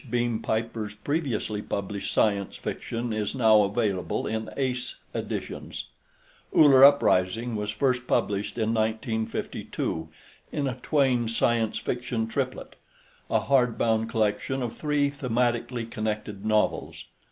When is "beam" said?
0.09-0.39